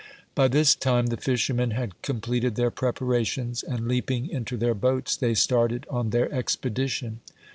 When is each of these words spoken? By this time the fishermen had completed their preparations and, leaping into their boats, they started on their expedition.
By 0.33 0.47
this 0.47 0.73
time 0.73 1.05
the 1.07 1.15
fishermen 1.15 1.69
had 1.69 2.01
completed 2.01 2.55
their 2.55 2.71
preparations 2.71 3.61
and, 3.61 3.87
leaping 3.87 4.27
into 4.27 4.57
their 4.57 4.73
boats, 4.73 5.15
they 5.15 5.35
started 5.35 5.85
on 5.91 6.09
their 6.09 6.33
expedition. 6.33 7.19